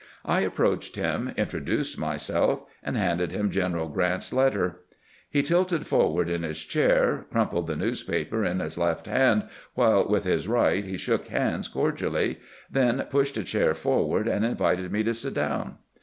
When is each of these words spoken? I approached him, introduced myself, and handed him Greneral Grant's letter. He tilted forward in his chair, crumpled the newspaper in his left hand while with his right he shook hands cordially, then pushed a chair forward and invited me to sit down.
I 0.25 0.39
approached 0.39 0.95
him, 0.95 1.31
introduced 1.37 1.95
myself, 1.95 2.63
and 2.81 2.97
handed 2.97 3.31
him 3.31 3.51
Greneral 3.51 3.93
Grant's 3.93 4.33
letter. 4.33 4.79
He 5.29 5.43
tilted 5.43 5.85
forward 5.85 6.27
in 6.27 6.41
his 6.41 6.59
chair, 6.63 7.27
crumpled 7.29 7.67
the 7.67 7.75
newspaper 7.75 8.43
in 8.43 8.61
his 8.61 8.79
left 8.79 9.05
hand 9.05 9.43
while 9.75 10.09
with 10.09 10.23
his 10.23 10.47
right 10.47 10.83
he 10.83 10.97
shook 10.97 11.27
hands 11.27 11.67
cordially, 11.67 12.39
then 12.67 12.99
pushed 13.11 13.37
a 13.37 13.43
chair 13.43 13.75
forward 13.75 14.27
and 14.27 14.43
invited 14.43 14.91
me 14.91 15.03
to 15.03 15.13
sit 15.13 15.35
down. 15.35 15.75